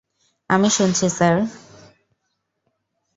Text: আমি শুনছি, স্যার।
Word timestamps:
আমি 0.49 0.69
শুনছি, 0.69 1.05
স্যার। 1.09 1.35